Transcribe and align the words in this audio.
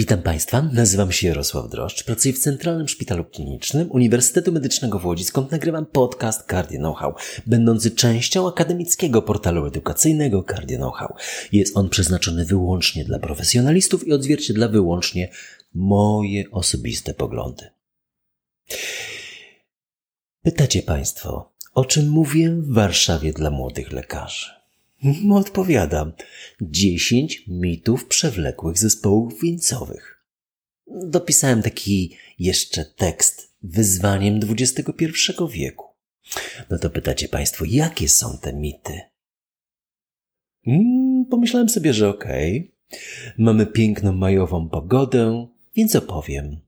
Witam 0.00 0.22
Państwa, 0.22 0.62
nazywam 0.62 1.12
się 1.12 1.28
Jarosław 1.28 1.70
Droszcz, 1.70 2.04
pracuję 2.04 2.34
w 2.34 2.38
Centralnym 2.38 2.88
Szpitalu 2.88 3.24
Klinicznym 3.24 3.90
Uniwersytetu 3.90 4.52
Medycznego 4.52 4.98
w 4.98 5.06
Łodzi, 5.06 5.24
skąd 5.24 5.50
nagrywam 5.50 5.86
podcast 5.86 6.50
Cardio 6.50 6.78
Know-how, 6.78 7.14
będący 7.46 7.90
częścią 7.90 8.48
akademickiego 8.48 9.22
portalu 9.22 9.66
edukacyjnego 9.66 10.44
Cardio 10.44 10.78
Know-how. 10.78 11.14
Jest 11.52 11.76
on 11.76 11.88
przeznaczony 11.88 12.44
wyłącznie 12.44 13.04
dla 13.04 13.18
profesjonalistów 13.18 14.06
i 14.06 14.12
odzwierciedla 14.12 14.68
wyłącznie 14.68 15.30
moje 15.74 16.50
osobiste 16.50 17.14
poglądy. 17.14 17.70
Pytacie 20.42 20.82
Państwo, 20.82 21.52
o 21.74 21.84
czym 21.84 22.08
mówię 22.08 22.50
w 22.50 22.74
Warszawie 22.74 23.32
dla 23.32 23.50
młodych 23.50 23.92
lekarzy? 23.92 24.59
Odpowiadam. 25.32 26.12
10 26.60 27.44
mitów 27.48 28.06
przewlekłych 28.06 28.78
zespołów 28.78 29.40
wieńcowych. 29.42 30.24
Dopisałem 30.86 31.62
taki 31.62 32.16
jeszcze 32.38 32.84
tekst 32.84 33.54
wyzwaniem 33.62 34.40
XXI 34.48 34.84
wieku. 35.50 35.86
No 36.70 36.78
to 36.78 36.90
pytacie 36.90 37.28
Państwo, 37.28 37.64
jakie 37.68 38.08
są 38.08 38.38
te 38.38 38.52
mity? 38.52 39.00
Hmm, 40.64 41.24
pomyślałem 41.30 41.68
sobie, 41.68 41.94
że 41.94 42.08
okej. 42.08 42.58
Okay. 42.88 43.32
Mamy 43.38 43.66
piękną 43.66 44.12
majową 44.12 44.68
pogodę, 44.68 45.46
więc 45.76 45.96
opowiem. 45.96 46.60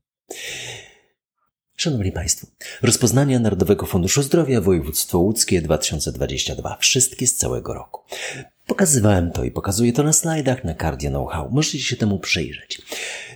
Szanowni 1.76 2.12
Państwo, 2.12 2.46
rozpoznania 2.82 3.38
Narodowego 3.38 3.86
Funduszu 3.86 4.22
Zdrowia 4.22 4.60
Województwo 4.60 5.18
Łódzkie 5.18 5.62
2022. 5.62 6.76
Wszystkie 6.80 7.26
z 7.26 7.36
całego 7.36 7.74
roku. 7.74 8.00
Pokazywałem 8.66 9.30
to 9.30 9.44
i 9.44 9.50
pokazuję 9.50 9.92
to 9.92 10.02
na 10.02 10.12
slajdach 10.12 10.64
na 10.64 10.74
Cardio 10.74 11.10
Know-how. 11.10 11.48
Możecie 11.50 11.78
się 11.78 11.96
temu 11.96 12.18
przyjrzeć. 12.18 12.82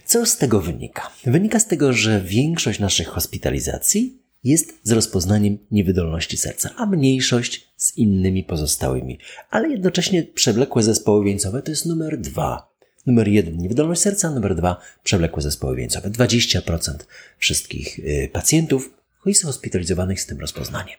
Co 0.04 0.26
z 0.26 0.36
tego 0.36 0.60
wynika? 0.60 1.10
Wynika 1.24 1.60
z 1.60 1.66
tego, 1.66 1.92
że 1.92 2.20
większość 2.20 2.78
naszych 2.78 3.08
hospitalizacji 3.08 4.22
jest 4.44 4.74
z 4.82 4.92
rozpoznaniem 4.92 5.58
niewydolności 5.70 6.36
serca, 6.36 6.70
a 6.76 6.86
mniejszość 6.86 7.68
z 7.76 7.96
innymi 7.96 8.44
pozostałymi. 8.44 9.18
Ale 9.50 9.68
jednocześnie 9.68 10.22
przewlekłe 10.22 10.82
zespoły 10.82 11.24
wieńcowe 11.24 11.62
to 11.62 11.70
jest 11.70 11.86
numer 11.86 12.20
dwa 12.20 12.75
Numer 13.06 13.28
jeden, 13.28 13.58
niewydolność 13.58 14.00
serca. 14.00 14.30
Numer 14.30 14.54
dwa, 14.54 14.80
przewlekłe 15.02 15.42
zespoły 15.42 15.76
wieńcowe. 15.76 16.10
20% 16.10 16.94
wszystkich 17.38 17.98
y, 17.98 18.30
pacjentów 18.32 18.90
jest 19.26 19.44
hospitalizowanych 19.44 20.20
z 20.20 20.26
tym 20.26 20.40
rozpoznaniem. 20.40 20.98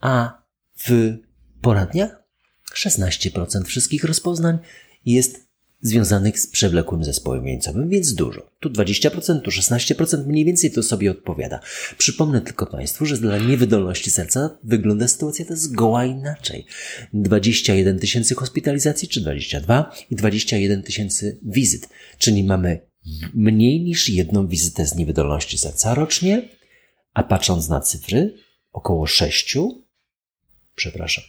A 0.00 0.42
w 0.78 1.14
poradniach 1.60 2.22
16% 2.74 3.64
wszystkich 3.64 4.04
rozpoznań 4.04 4.58
jest 5.06 5.43
związanych 5.84 6.40
z 6.40 6.46
przewlekłym 6.46 7.04
zespołem 7.04 7.44
wieńcowym, 7.44 7.88
więc 7.88 8.14
dużo. 8.14 8.50
Tu 8.60 8.70
20%, 8.70 9.40
tu 9.40 9.50
16% 9.50 10.26
mniej 10.26 10.44
więcej 10.44 10.70
to 10.70 10.82
sobie 10.82 11.10
odpowiada. 11.10 11.60
Przypomnę 11.98 12.40
tylko 12.40 12.66
Państwu, 12.66 13.06
że 13.06 13.18
dla 13.18 13.38
niewydolności 13.38 14.10
serca 14.10 14.58
wygląda 14.62 15.08
sytuacja 15.08 15.44
to 15.44 15.56
zgoła 15.56 16.04
inaczej. 16.04 16.66
21 17.12 17.98
tysięcy 17.98 18.34
hospitalizacji, 18.34 19.08
czy 19.08 19.20
22 19.20 19.92
i 20.10 20.16
21 20.16 20.82
tysięcy 20.82 21.38
wizyt, 21.42 21.88
czyli 22.18 22.44
mamy 22.44 22.80
mniej 23.34 23.80
niż 23.80 24.08
jedną 24.08 24.46
wizytę 24.46 24.86
z 24.86 24.94
niewydolności 24.94 25.58
serca 25.58 25.94
rocznie, 25.94 26.48
a 27.14 27.22
patrząc 27.22 27.68
na 27.68 27.80
cyfry, 27.80 28.34
około 28.72 29.06
6, 29.06 29.56
przepraszam, 30.74 31.24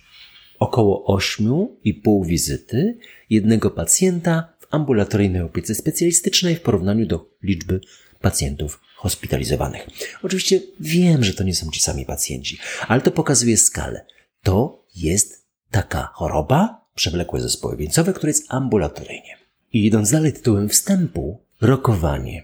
około 0.60 1.18
8,5 1.18 2.26
wizyty 2.26 2.98
jednego 3.30 3.72
pacjenta 3.72 4.54
w 4.60 4.68
ambulatoryjnej 4.74 5.42
opiece 5.42 5.76
specjalistycznej 5.76 6.56
w 6.56 6.62
porównaniu 6.62 7.06
do 7.06 7.30
liczby 7.44 7.82
pacjentów 8.22 8.80
hospitalizowanych. 8.96 9.88
Oczywiście 10.24 10.62
wiem, 10.80 11.24
że 11.24 11.34
to 11.34 11.44
nie 11.44 11.56
są 11.56 11.72
ci 11.72 11.80
sami 11.80 12.06
pacjenci, 12.06 12.58
ale 12.88 13.02
to 13.02 13.12
pokazuje 13.12 13.58
skalę. 13.58 14.06
To 14.44 14.86
jest 14.96 15.46
taka 15.72 16.10
choroba, 16.14 16.86
przewlekłe 16.96 17.42
zespoły 17.42 17.78
wieńcowe, 17.78 18.14
które 18.14 18.30
jest 18.30 18.46
ambulatoryjnie. 18.50 19.38
I 19.74 19.86
idąc 19.86 20.12
dalej 20.12 20.34
tytułem 20.34 20.70
wstępu, 20.70 21.40
rokowanie. 21.62 22.44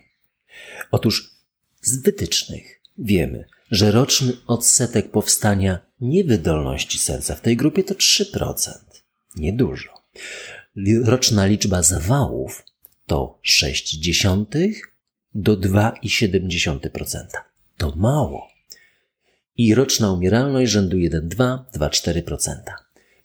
Otóż 0.91 1.35
z 1.81 2.02
wytycznych 2.02 2.81
wiemy, 2.97 3.46
że 3.72 3.91
roczny 3.91 4.34
odsetek 4.47 5.12
powstania 5.12 5.80
niewydolności 6.01 7.00
serca 7.00 7.35
w 7.35 7.41
tej 7.41 7.57
grupie 7.57 7.84
to 7.84 7.94
3%. 7.94 8.72
Niedużo. 9.35 9.89
Roczna 11.03 11.45
liczba 11.45 11.84
zawałów 11.84 12.66
to 13.06 13.39
0,6 13.45 14.73
do 15.35 15.57
2,7%. 15.57 17.25
To 17.78 17.94
mało. 17.95 18.47
I 19.57 19.75
roczna 19.75 20.11
umieralność 20.11 20.72
rzędu 20.72 20.97
1,2-2,4%. 20.97 22.53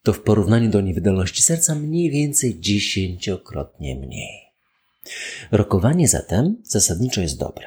To 0.03 0.13
w 0.13 0.23
porównaniu 0.23 0.71
do 0.71 0.81
niewydolności 0.81 1.43
serca 1.43 1.75
mniej 1.75 2.11
więcej 2.11 2.61
dziesięciokrotnie 2.61 3.97
mniej. 3.97 4.47
Rokowanie 5.51 6.09
zatem 6.09 6.57
zasadniczo 6.65 7.21
jest 7.21 7.39
dobre. 7.39 7.67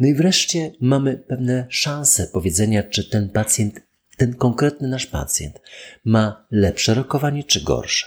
No 0.00 0.08
i 0.08 0.14
wreszcie 0.14 0.72
mamy 0.80 1.16
pewne 1.16 1.66
szanse 1.68 2.26
powiedzenia, 2.26 2.82
czy 2.82 3.10
ten 3.10 3.28
pacjent, 3.28 3.80
ten 4.16 4.34
konkretny 4.34 4.88
nasz 4.88 5.06
pacjent 5.06 5.60
ma 6.04 6.46
lepsze 6.50 6.94
rokowanie 6.94 7.44
czy 7.44 7.64
gorsze. 7.64 8.06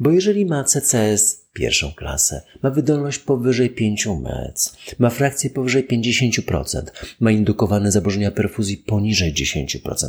Bo 0.00 0.10
jeżeli 0.10 0.46
ma 0.46 0.64
CCS 0.64 1.44
pierwszą 1.52 1.92
klasę, 1.92 2.42
ma 2.62 2.70
wydolność 2.70 3.18
powyżej 3.18 3.70
5 3.70 4.06
mec, 4.06 4.76
ma 4.98 5.10
frakcję 5.10 5.50
powyżej 5.50 5.88
50%, 5.88 6.82
ma 7.20 7.30
indukowane 7.30 7.92
zaburzenia 7.92 8.30
perfuzji 8.30 8.76
poniżej 8.76 9.34
10%, 9.34 10.08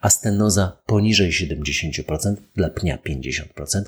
a 0.00 0.10
stenoza 0.10 0.82
poniżej 0.86 1.32
70%, 1.32 2.36
dla 2.56 2.70
pnia 2.70 2.98
50%, 2.98 3.82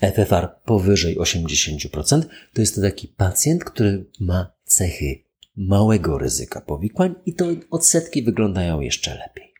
FFR 0.00 0.48
powyżej 0.64 1.18
80%, 1.18 2.22
to 2.54 2.60
jest 2.60 2.74
to 2.74 2.80
taki 2.80 3.08
pacjent, 3.08 3.64
który 3.64 4.04
ma 4.20 4.52
cechy 4.64 5.24
małego 5.56 6.18
ryzyka 6.18 6.60
powikłań 6.60 7.14
i 7.26 7.34
to 7.34 7.46
odsetki 7.70 8.22
wyglądają 8.22 8.80
jeszcze 8.80 9.14
lepiej. 9.14 9.51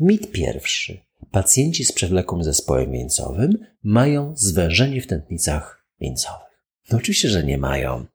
Mit 0.00 0.32
pierwszy. 0.32 0.98
Pacjenci 1.30 1.84
z 1.84 1.92
przewlekłym 1.92 2.44
zespołem 2.44 2.92
wieńcowym 2.92 3.58
mają 3.82 4.36
zwężenie 4.36 5.00
w 5.00 5.06
tętnicach 5.06 5.84
wieńcowych. 6.00 6.64
No 6.90 6.98
oczywiście, 6.98 7.28
że 7.28 7.44
nie 7.44 7.58
mają. 7.58 8.06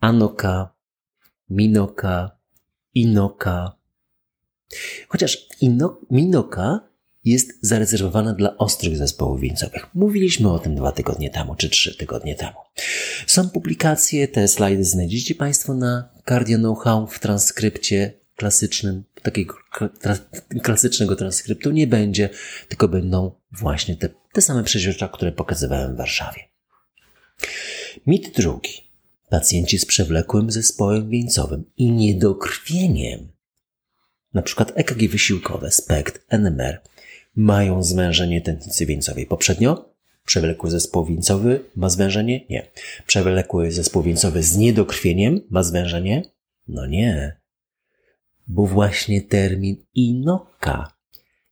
Anoka, 0.00 0.74
minoka, 1.50 2.38
inoka. 2.94 3.76
Chociaż 5.08 5.46
ino, 5.60 6.00
minoka 6.10 6.80
jest 7.24 7.52
zarezerwowana 7.60 8.32
dla 8.32 8.56
ostrych 8.56 8.96
zespołów 8.96 9.40
wieńcowych. 9.40 9.94
Mówiliśmy 9.94 10.52
o 10.52 10.58
tym 10.58 10.74
dwa 10.74 10.92
tygodnie 10.92 11.30
temu, 11.30 11.54
czy 11.54 11.70
trzy 11.70 11.96
tygodnie 11.96 12.34
temu. 12.34 12.56
Są 13.26 13.50
publikacje, 13.50 14.28
te 14.28 14.48
slajdy 14.48 14.84
znajdziecie 14.84 15.34
Państwo 15.34 15.74
na 15.74 16.08
Cardio 16.28 16.58
Know-how 16.58 17.06
w 17.06 17.18
transkrypcie 17.18 18.12
klasycznym, 18.36 19.04
takiego 19.22 19.54
klasycznego 20.62 21.16
transkryptu 21.16 21.70
nie 21.70 21.86
będzie, 21.86 22.30
tylko 22.68 22.88
będą 22.88 23.32
właśnie 23.52 23.96
te, 23.96 24.08
te 24.32 24.40
same 24.40 24.64
przeźroczenia, 24.64 25.12
które 25.12 25.32
pokazywałem 25.32 25.94
w 25.94 25.98
Warszawie. 25.98 26.40
Mit 28.06 28.36
drugi. 28.36 28.86
Pacjenci 29.30 29.78
z 29.78 29.86
przewlekłym 29.86 30.50
zespołem 30.50 31.10
wieńcowym 31.10 31.64
i 31.76 31.92
niedokrwieniem, 31.92 33.28
przykład 34.42 34.72
EKG 34.74 35.08
wysiłkowe, 35.08 35.70
SPECT, 35.70 36.26
NMR, 36.28 36.80
mają 37.36 37.82
zwężenie 37.82 38.40
tętnicy 38.40 38.86
wieńcowej. 38.86 39.26
Poprzednio 39.26 39.94
przewlekły 40.24 40.70
zespół 40.70 41.04
wieńcowy 41.04 41.64
ma 41.76 41.90
zwężenie? 41.90 42.46
Nie. 42.50 42.66
Przewlekły 43.06 43.72
zespół 43.72 44.02
wieńcowy 44.02 44.42
z 44.42 44.56
niedokrwieniem 44.56 45.40
ma 45.50 45.62
zwężenie? 45.62 46.22
No 46.68 46.86
nie. 46.86 47.40
Bo 48.46 48.66
właśnie 48.66 49.22
termin 49.22 49.76
inoka 49.94 50.92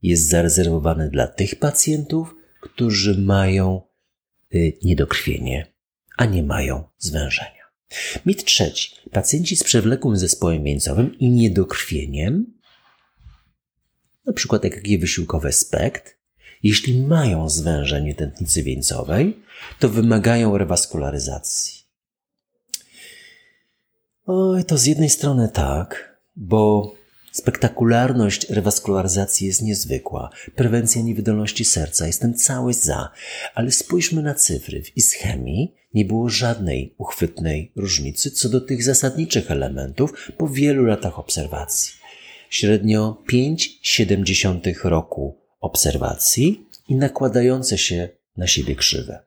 jest 0.03 0.29
zarezerwowany 0.29 1.11
dla 1.11 1.27
tych 1.27 1.59
pacjentów, 1.59 2.35
którzy 2.61 3.19
mają 3.19 3.83
y, 4.55 4.79
niedokrwienie, 4.83 5.67
a 6.17 6.25
nie 6.25 6.43
mają 6.43 6.85
zwężenia. 6.99 7.65
Mit 8.27 8.45
trzeci. 8.45 8.95
Pacjenci 9.13 9.57
z 9.57 9.65
przewlekłym 9.65 10.17
zespołem 10.17 10.65
wieńcowym 10.65 11.19
i 11.19 11.31
niedokrwieniem 11.31 12.55
przykład 14.35 14.65
EKG 14.65 15.01
wysiłkowe 15.01 15.53
SPECT, 15.53 16.19
jeśli 16.63 17.03
mają 17.03 17.49
zwężenie 17.49 18.15
tętnicy 18.15 18.63
wieńcowej, 18.63 19.43
to 19.79 19.89
wymagają 19.89 20.59
rewaskularyzacji. 20.59 21.85
Oj, 24.27 24.65
to 24.65 24.79
z 24.79 24.87
jednej 24.87 25.11
strony 25.11 25.49
tak, 25.49 26.14
bo 26.37 26.95
spektakularność 27.33 28.51
rewaskularyzacji 28.51 29.47
jest 29.47 29.63
niezwykła. 29.63 30.31
Prewencja 30.57 31.03
niewydolności 31.03 31.65
serca, 31.65 32.07
jestem 32.07 32.35
cały 32.35 32.75
za. 32.75 33.11
Ale 33.55 33.73
spójrzmy 33.73 34.23
na 34.23 34.35
cyfry. 34.35 34.83
W 34.83 34.97
ischemii 34.97 35.75
nie 35.95 36.05
było 36.05 36.29
żadnej 36.29 36.95
uchwytnej 36.99 37.73
różnicy 37.77 38.31
co 38.31 38.49
do 38.49 38.61
tych 38.61 38.85
zasadniczych 38.85 39.51
elementów 39.51 40.31
po 40.39 40.49
wielu 40.49 40.85
latach 40.85 41.19
obserwacji. 41.19 41.93
Średnio 42.51 43.23
5,7 43.33 44.85
roku 44.85 45.39
obserwacji 45.61 46.67
i 46.89 46.95
nakładające 46.95 47.79
się 47.79 48.09
na 48.37 48.47
siebie 48.47 48.75
krzywe. 48.75 49.25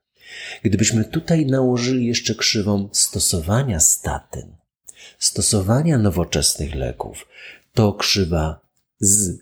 Gdybyśmy 0.63 1.05
tutaj 1.05 1.45
nałożyli 1.45 2.05
jeszcze 2.05 2.35
krzywą 2.35 2.89
stosowania 2.91 3.79
statyn, 3.79 4.55
stosowania 5.19 5.97
nowoczesnych 5.97 6.75
leków, 6.75 7.27
to 7.73 7.93
krzywa 7.93 8.59
z 8.99 9.39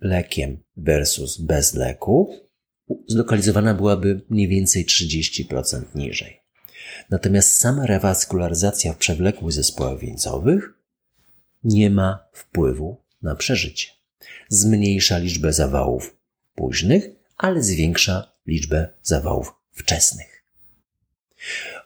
lekiem 0.00 0.58
versus 0.76 1.38
bez 1.38 1.74
leku 1.74 2.46
zlokalizowana 3.08 3.74
byłaby 3.74 4.20
mniej 4.28 4.48
więcej 4.48 4.86
30% 4.86 5.82
niżej. 5.94 6.40
Natomiast 7.10 7.52
sama 7.52 7.86
rewaskularyzacja 7.86 8.92
w 8.92 8.96
przewlekłych 8.96 9.52
zespołach 9.52 9.98
wieńcowych 9.98 10.74
nie 11.64 11.90
ma 11.90 12.28
wpływu 12.32 12.96
na 13.22 13.34
przeżycie. 13.34 13.88
Zmniejsza 14.48 15.18
liczbę 15.18 15.52
zawałów 15.52 16.16
późnych, 16.54 17.08
ale 17.36 17.62
zwiększa 17.62 18.32
liczbę 18.46 18.88
zawałów 19.02 19.54
wczesnych. 19.72 20.44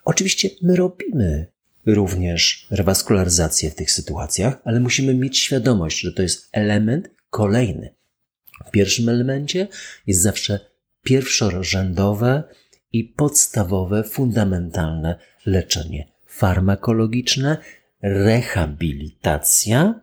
Oczywiście 0.04 0.50
my 0.62 0.76
robimy 0.76 1.46
również 1.86 2.66
rewaskularyzację 2.70 3.70
w 3.70 3.74
tych 3.74 3.90
sytuacjach, 3.90 4.60
ale 4.64 4.80
musimy 4.80 5.14
mieć 5.14 5.38
świadomość, 5.38 6.00
że 6.00 6.12
to 6.12 6.22
jest 6.22 6.48
element 6.52 7.08
kolejny. 7.30 7.94
W 8.66 8.70
pierwszym 8.70 9.08
elemencie 9.08 9.68
jest 10.06 10.22
zawsze 10.22 10.60
pierwszorzędowe 11.02 12.42
i 12.92 13.04
podstawowe, 13.04 14.04
fundamentalne 14.04 15.18
leczenie 15.46 16.10
farmakologiczne, 16.30 17.56
rehabilitacja 18.02 20.00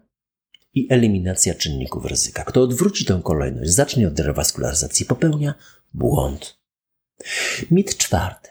i 0.74 0.88
eliminacja 0.90 1.54
czynników 1.54 2.06
ryzyka. 2.06 2.44
Kto 2.44 2.62
odwróci 2.62 3.06
tę 3.06 3.22
kolejność, 3.24 3.72
zacznie 3.72 4.08
od 4.08 4.20
rewaskularyzacji, 4.20 5.06
popełnia 5.06 5.54
błąd. 5.94 6.58
Mit 7.72 7.98
czwarty. 7.98 8.50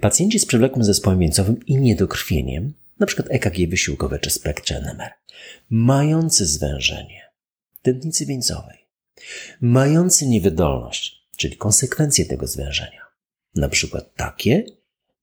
Pacjenci 0.00 0.38
z 0.38 0.46
przewlekłym 0.46 0.84
zespołem 0.84 1.18
wieńcowym 1.18 1.66
i 1.66 1.76
niedokrwieniem, 1.76 2.74
np. 3.00 3.22
EKG 3.28 3.70
wysiłkowe 3.70 4.18
czy 4.18 4.30
SPECT 4.30 4.70
NMR, 4.70 5.10
mający 5.70 6.46
zwężenie 6.46 7.32
tętnicy 7.82 8.26
wieńcowej, 8.26 8.86
mający 9.60 10.26
niewydolność, 10.26 11.26
czyli 11.36 11.56
konsekwencje 11.56 12.26
tego 12.26 12.46
zwężenia, 12.46 13.00
przykład 13.68 14.14
takie, 14.14 14.64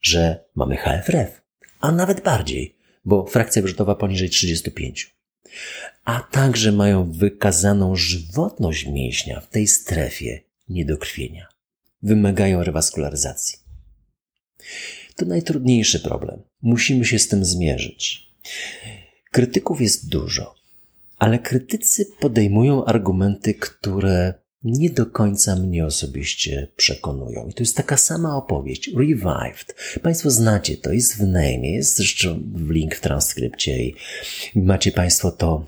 że 0.02 0.46
mamy 0.56 0.78
HFRF, 0.78 1.42
a 1.80 1.92
nawet 1.92 2.22
bardziej, 2.22 2.78
bo 3.06 3.26
frakcja 3.26 3.62
wyrzutowa 3.62 3.96
poniżej 3.96 4.30
35, 4.30 5.16
a 6.04 6.20
także 6.20 6.72
mają 6.72 7.12
wykazaną 7.12 7.96
żywotność 7.96 8.86
mięśnia 8.86 9.40
w 9.40 9.50
tej 9.50 9.68
strefie 9.68 10.42
niedokrwienia. 10.70 11.48
Wymagają 12.02 12.64
rewaskularyzacji. 12.64 13.63
To 15.16 15.26
najtrudniejszy 15.26 16.00
problem. 16.00 16.42
Musimy 16.62 17.06
się 17.06 17.20
z 17.20 17.28
tym 17.28 17.46
zmierzyć. 17.46 18.30
Krytyków 19.32 19.82
jest 19.82 20.10
dużo, 20.10 20.56
ale 21.18 21.40
krytycy 21.40 22.06
podejmują 22.20 22.86
argumenty, 22.86 23.54
które 23.54 24.34
nie 24.64 24.90
do 24.90 25.06
końca 25.06 25.56
mnie 25.56 25.86
osobiście 25.86 26.68
przekonują. 26.76 27.48
I 27.48 27.54
to 27.54 27.64
jest 27.64 27.78
taka 27.78 27.98
sama 27.98 28.38
opowieść. 28.38 28.92
Revived. 28.98 29.76
Państwo 30.02 30.32
znacie 30.32 30.78
to, 30.78 30.92
jest 30.92 31.18
w 31.18 31.22
name, 31.22 31.68
jest 31.68 31.96
zresztą 31.96 32.44
link 32.70 32.96
w 32.96 33.02
transkrypcie 33.02 33.84
i 33.84 33.96
macie 34.56 34.92
Państwo 34.92 35.32
to 35.32 35.66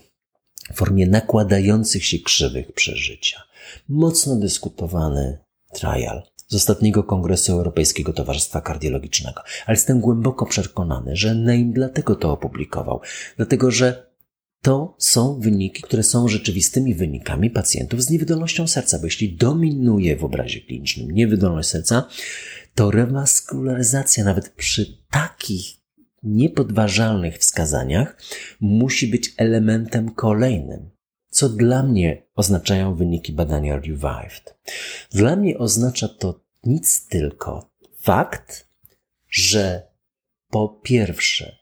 w 0.74 0.78
formie 0.78 1.08
nakładających 1.08 2.06
się 2.06 2.20
krzywych 2.20 2.72
przeżycia. 2.72 3.44
Mocno 3.90 4.36
dyskutowany 4.36 5.38
trial 5.74 6.24
z 6.48 6.56
ostatniego 6.56 7.04
Kongresu 7.04 7.52
Europejskiego 7.54 8.14
Towarzystwa 8.14 8.62
Kardiologicznego. 8.62 9.42
Ale 9.66 9.76
jestem 9.76 10.00
głęboko 10.00 10.46
przekonany, 10.46 11.16
że 11.16 11.36
Name 11.36 11.72
dlatego 11.74 12.16
to 12.16 12.32
opublikował. 12.32 13.02
Dlatego, 13.38 13.72
że 13.72 14.16
to 14.62 14.96
są 15.00 15.40
wyniki, 15.40 15.82
które 15.82 16.04
są 16.04 16.28
rzeczywistymi 16.28 16.96
wynikami 16.96 17.50
pacjentów 17.50 18.04
z 18.04 18.10
niewydolnością 18.10 18.68
serca, 18.68 19.00
bo 19.00 19.06
jeśli 19.06 19.36
dominuje 19.36 20.18
w 20.18 20.24
obrazie 20.24 20.62
klinicznym 20.62 21.12
niewydolność 21.12 21.70
serca, 21.70 22.08
to 22.76 22.92
rewaskularyzacja 22.92 24.24
nawet 24.24 24.50
przy 24.50 24.98
takich 25.12 25.66
niepodważalnych 26.24 27.38
wskazaniach 27.38 28.22
musi 28.62 29.08
być 29.08 29.34
elementem 29.38 30.12
kolejnym, 30.12 30.90
co 31.36 31.50
dla 31.50 31.84
mnie 31.84 32.22
oznaczają 32.36 32.96
wyniki 32.96 33.34
badania 33.34 33.76
Revived. 33.76 34.56
Dla 35.12 35.36
mnie 35.36 35.58
oznacza 35.58 36.08
to 36.08 36.40
nic 36.64 37.08
tylko 37.08 37.70
fakt, 38.00 38.68
że 39.30 39.88
po 40.50 40.70
pierwsze 40.84 41.56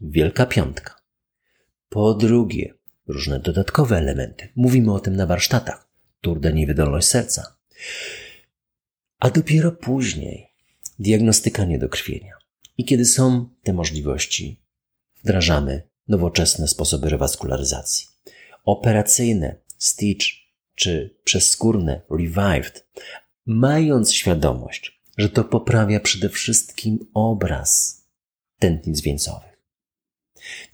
Wielka 0.00 0.46
Piątka, 0.46 0.94
po 1.88 2.14
drugie, 2.14 2.74
różne 3.06 3.40
dodatkowe 3.40 3.96
elementy. 3.96 4.48
Mówimy 4.56 4.94
o 4.94 5.00
tym 5.00 5.16
na 5.16 5.26
warsztatach. 5.26 5.88
Turda 6.20 6.50
niewydolność 6.50 7.08
serca. 7.08 7.56
A 9.18 9.30
dopiero 9.30 9.72
później 9.72 10.46
diagnostyka 10.98 11.64
niedokrwienia. 11.64 12.32
I 12.78 12.84
kiedy 12.84 13.04
są 13.04 13.48
te 13.62 13.72
możliwości, 13.72 14.60
wdrażamy 15.24 15.82
nowoczesne 16.08 16.68
sposoby 16.68 17.10
rewaskularyzacji. 17.10 18.17
Operacyjne, 18.68 19.56
stitch 19.78 20.26
czy 20.74 21.16
przezskórne, 21.24 22.00
revived, 22.10 22.88
mając 23.46 24.12
świadomość, 24.12 25.00
że 25.18 25.28
to 25.28 25.44
poprawia 25.44 26.00
przede 26.00 26.28
wszystkim 26.28 26.98
obraz 27.14 28.02
tętnic 28.58 29.00
wieńcowych 29.00 29.48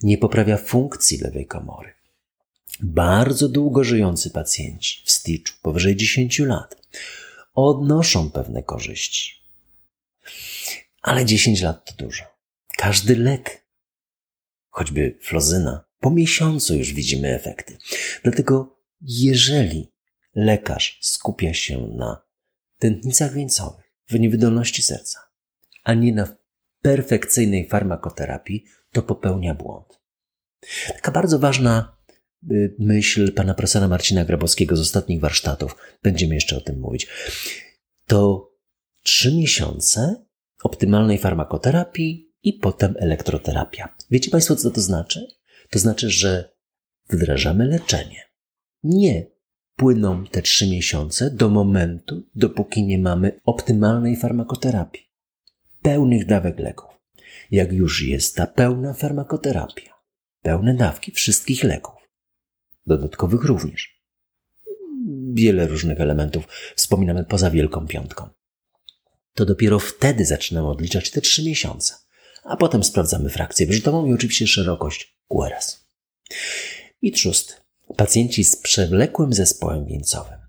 nie 0.03 0.17
poprawia 0.17 0.57
funkcji 0.57 1.17
lewej 1.17 1.47
komory. 1.47 1.93
Bardzo 2.79 3.49
długo 3.49 3.83
żyjący 3.83 4.29
pacjenci 4.29 5.03
w 5.05 5.11
Stitchu 5.11 5.57
powyżej 5.61 5.95
10 5.95 6.39
lat 6.39 6.87
odnoszą 7.53 8.31
pewne 8.31 8.63
korzyści. 8.63 9.33
Ale 11.01 11.25
10 11.25 11.61
lat 11.61 11.85
to 11.85 12.03
dużo. 12.03 12.23
Każdy 12.77 13.15
lek, 13.17 13.65
choćby 14.69 15.17
flozyna, 15.21 15.84
po 16.05 16.11
miesiącu 16.11 16.75
już 16.75 16.93
widzimy 16.93 17.35
efekty. 17.35 17.77
Dlatego, 18.23 18.79
jeżeli 19.01 19.91
lekarz 20.35 20.99
skupia 21.01 21.53
się 21.53 21.87
na 21.87 22.21
tętnicach 22.79 23.33
wieńcowych, 23.33 23.91
w 24.09 24.19
niewydolności 24.19 24.83
serca, 24.83 25.19
a 25.83 25.93
nie 25.93 26.13
na 26.13 26.37
perfekcyjnej 26.81 27.69
farmakoterapii, 27.69 28.65
to 28.91 29.01
popełnia 29.01 29.55
błąd. 29.55 30.01
Taka 30.87 31.11
bardzo 31.11 31.39
ważna 31.39 31.97
y, 32.51 32.75
myśl 32.79 33.33
pana 33.33 33.53
profesora 33.53 33.87
Marcina 33.87 34.25
Grabowskiego 34.25 34.77
z 34.77 34.79
ostatnich 34.79 35.19
warsztatów, 35.19 35.75
będziemy 36.03 36.35
jeszcze 36.35 36.57
o 36.57 36.61
tym 36.61 36.79
mówić, 36.79 37.07
to 38.07 38.51
trzy 39.03 39.35
miesiące 39.35 40.25
optymalnej 40.63 41.17
farmakoterapii 41.17 42.33
i 42.43 42.53
potem 42.53 42.95
elektroterapia. 42.99 43.95
Wiecie 44.11 44.31
Państwo, 44.31 44.55
co 44.55 44.71
to 44.71 44.81
znaczy? 44.81 45.34
To 45.69 45.79
znaczy, 45.79 46.09
że 46.09 46.55
wdrażamy 47.09 47.65
leczenie. 47.65 48.21
Nie 48.83 49.25
płyną 49.75 50.25
te 50.25 50.41
trzy 50.41 50.69
miesiące 50.69 51.31
do 51.31 51.49
momentu, 51.49 52.23
dopóki 52.35 52.83
nie 52.83 52.99
mamy 52.99 53.41
optymalnej 53.45 54.17
farmakoterapii, 54.17 55.09
pełnych 55.81 56.25
dawek 56.25 56.59
leków 56.59 56.95
jak 57.51 57.73
już 57.73 58.01
jest 58.01 58.35
ta 58.35 58.47
pełna 58.47 58.93
farmakoterapia, 58.93 59.93
pełne 60.41 60.75
dawki 60.75 61.11
wszystkich 61.11 61.63
leków, 61.63 62.09
dodatkowych 62.87 63.43
również. 63.43 64.01
Wiele 65.33 65.67
różnych 65.67 66.01
elementów 66.01 66.47
wspominamy 66.75 67.23
poza 67.23 67.51
Wielką 67.51 67.87
Piątką. 67.87 68.29
To 69.33 69.45
dopiero 69.45 69.79
wtedy 69.79 70.25
zaczynamy 70.25 70.67
odliczać 70.67 71.11
te 71.11 71.21
trzy 71.21 71.43
miesiące, 71.43 71.93
a 72.43 72.57
potem 72.57 72.83
sprawdzamy 72.83 73.29
frakcję 73.29 73.67
wyrzutową 73.67 74.05
i 74.05 74.13
oczywiście 74.13 74.47
szerokość 74.47 75.14
QRS. 75.27 75.85
I 77.01 77.17
szósty. 77.17 77.53
Pacjenci 77.97 78.43
z 78.43 78.55
przewlekłym 78.55 79.33
zespołem 79.33 79.85
wieńcowym 79.85 80.39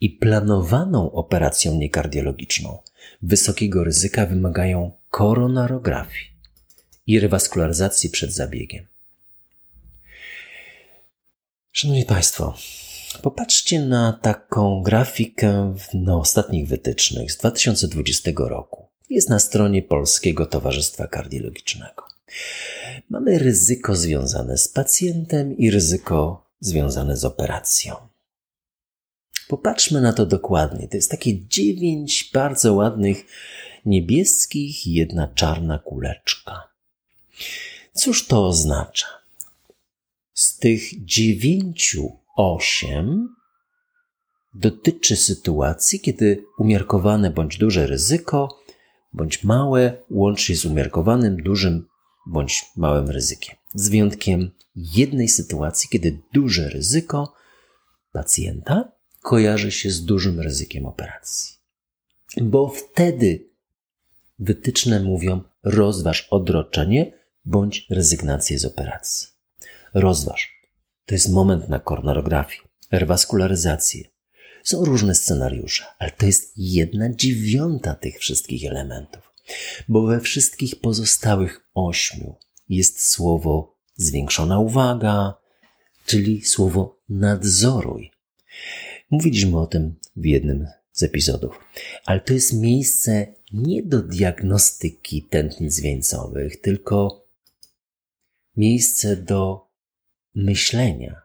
i 0.00 0.10
planowaną 0.10 1.12
operacją 1.12 1.74
niekardiologiczną 1.74 2.78
wysokiego 3.22 3.84
ryzyka 3.84 4.26
wymagają 4.26 4.92
koronarografii 5.10 6.34
i 7.06 7.20
rewaskularyzacji 7.20 8.10
przed 8.10 8.32
zabiegiem. 8.32 8.86
Szanowni 11.72 12.04
Państwo, 12.04 12.54
popatrzcie 13.22 13.80
na 13.80 14.18
taką 14.22 14.82
grafikę 14.82 15.74
na 15.94 16.16
ostatnich 16.16 16.68
wytycznych 16.68 17.32
z 17.32 17.36
2020 17.36 18.30
roku. 18.36 18.88
jest 19.10 19.30
na 19.30 19.38
stronie 19.38 19.82
Polskiego 19.82 20.46
Towarzystwa 20.46 21.06
Kardiologicznego. 21.06 22.13
Mamy 23.10 23.38
ryzyko 23.38 23.96
związane 23.96 24.58
z 24.58 24.68
pacjentem 24.68 25.56
i 25.56 25.70
ryzyko 25.70 26.46
związane 26.60 27.16
z 27.16 27.24
operacją. 27.24 27.96
Popatrzmy 29.48 30.00
na 30.00 30.12
to 30.12 30.26
dokładnie. 30.26 30.88
To 30.88 30.96
jest 30.96 31.10
takie 31.10 31.46
dziewięć 31.48 32.30
bardzo 32.34 32.74
ładnych 32.74 33.24
niebieskich 33.86 34.86
i 34.86 34.92
jedna 34.92 35.28
czarna 35.34 35.78
kuleczka. 35.78 36.68
Cóż 37.92 38.26
to 38.26 38.46
oznacza? 38.46 39.06
Z 40.34 40.58
tych 40.58 41.04
dziewięciu 41.04 42.12
osiem 42.36 43.34
dotyczy 44.54 45.16
sytuacji, 45.16 46.00
kiedy 46.00 46.44
umiarkowane 46.58 47.30
bądź 47.30 47.58
duże 47.58 47.86
ryzyko, 47.86 48.60
bądź 49.12 49.44
małe, 49.44 49.96
łącznie 50.10 50.56
z 50.56 50.64
umiarkowanym, 50.64 51.42
dużym 51.42 51.86
bądź 52.26 52.64
małym 52.76 53.10
ryzykiem. 53.10 53.56
Z 53.74 53.88
wyjątkiem 53.88 54.50
jednej 54.76 55.28
sytuacji, 55.28 55.88
kiedy 55.88 56.18
duże 56.32 56.68
ryzyko 56.68 57.34
pacjenta 58.12 58.92
kojarzy 59.22 59.72
się 59.72 59.90
z 59.90 60.04
dużym 60.04 60.40
ryzykiem 60.40 60.86
operacji. 60.86 61.54
Bo 62.42 62.68
wtedy 62.68 63.48
wytyczne 64.38 65.00
mówią 65.00 65.42
rozważ 65.62 66.28
odroczenie 66.30 67.12
bądź 67.44 67.86
rezygnację 67.90 68.58
z 68.58 68.64
operacji. 68.64 69.28
Rozważ. 69.94 70.54
To 71.06 71.14
jest 71.14 71.28
moment 71.28 71.68
na 71.68 71.78
koronarografię, 71.78 72.58
rewaskularyzację. 72.90 74.04
Są 74.62 74.84
różne 74.84 75.14
scenariusze, 75.14 75.84
ale 75.98 76.10
to 76.10 76.26
jest 76.26 76.52
jedna 76.56 77.14
dziewiąta 77.14 77.94
tych 77.94 78.18
wszystkich 78.18 78.70
elementów, 78.70 79.33
bo 79.88 80.02
we 80.02 80.20
wszystkich 80.20 80.80
pozostałych 80.80 81.68
ośmiu 81.74 82.34
jest 82.68 83.08
słowo 83.08 83.76
zwiększona 83.96 84.58
uwaga, 84.58 85.34
czyli 86.06 86.44
słowo 86.44 87.00
nadzoruj. 87.08 88.10
Mówiliśmy 89.10 89.60
o 89.60 89.66
tym 89.66 89.94
w 90.16 90.24
jednym 90.24 90.66
z 90.92 91.02
epizodów, 91.02 91.60
ale 92.04 92.20
to 92.20 92.32
jest 92.32 92.52
miejsce 92.52 93.26
nie 93.52 93.82
do 93.82 94.02
diagnostyki 94.02 95.22
tętnic 95.22 95.80
wieńcowych, 95.80 96.60
tylko 96.60 97.26
miejsce 98.56 99.16
do 99.16 99.68
myślenia, 100.34 101.22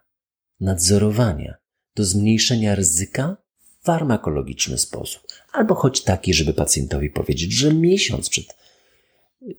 nadzorowania, 0.59 1.57
do 1.95 2.05
zmniejszenia 2.05 2.75
ryzyka 2.75 3.38
w 3.59 3.85
farmakologiczny 3.85 4.77
sposób, 4.77 5.21
albo 5.51 5.75
choć 5.75 6.03
taki, 6.03 6.34
żeby 6.34 6.53
pacjentowi 6.53 7.10
powiedzieć, 7.10 7.53
że 7.53 7.74
miesiąc 7.74 8.29
przed 8.29 8.58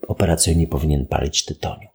operacją 0.08 0.54
nie 0.54 0.66
powinien 0.66 1.06
palić 1.06 1.44
tytoniu. 1.44 1.88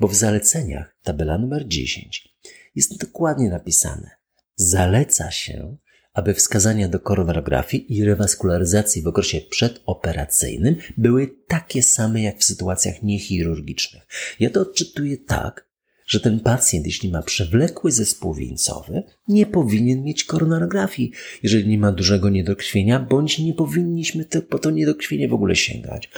Bo 0.00 0.08
w 0.08 0.14
zaleceniach, 0.14 0.96
tabela 1.02 1.38
numer 1.38 1.68
10, 1.68 2.34
jest 2.74 3.00
dokładnie 3.00 3.48
napisane: 3.48 4.10
zaleca 4.56 5.30
się, 5.30 5.76
aby 6.12 6.34
wskazania 6.34 6.88
do 6.88 7.00
koronarografii 7.00 7.96
i 7.96 8.04
rewaskularyzacji 8.04 9.02
w 9.02 9.06
okresie 9.06 9.40
przedoperacyjnym 9.40 10.76
były 10.96 11.36
takie 11.48 11.82
same 11.82 12.22
jak 12.22 12.38
w 12.38 12.44
sytuacjach 12.44 13.02
niechirurgicznych. 13.02 14.06
Ja 14.40 14.50
to 14.50 14.60
odczytuję 14.60 15.16
tak, 15.18 15.69
że 16.10 16.20
ten 16.20 16.40
pacjent, 16.40 16.86
jeśli 16.86 17.10
ma 17.10 17.22
przewlekły 17.22 17.92
zespół 17.92 18.34
wieńcowy, 18.34 19.02
nie 19.28 19.46
powinien 19.46 20.02
mieć 20.02 20.24
koronarografii, 20.24 21.12
jeżeli 21.42 21.68
nie 21.68 21.78
ma 21.78 21.92
dużego 21.92 22.30
niedokrwienia, 22.30 23.00
bądź 23.00 23.38
nie 23.38 23.54
powinniśmy 23.54 24.24
to, 24.24 24.42
po 24.42 24.58
to 24.58 24.70
niedokrwienie 24.70 25.28
w 25.28 25.34
ogóle 25.34 25.56
sięgać, 25.56 26.10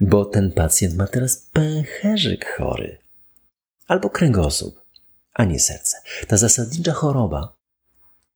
bo 0.00 0.24
ten 0.24 0.52
pacjent 0.52 0.94
ma 0.96 1.06
teraz 1.06 1.36
pęcherzyk 1.52 2.46
chory 2.58 2.98
albo 3.86 4.10
kręgosłup, 4.10 4.80
a 5.32 5.44
nie 5.44 5.60
serce. 5.60 5.96
Ta 6.28 6.36
zasadnicza 6.36 6.92
choroba 6.92 7.56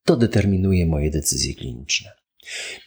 to 0.05 0.17
determinuje 0.17 0.87
moje 0.87 1.11
decyzje 1.11 1.55
kliniczne. 1.55 2.11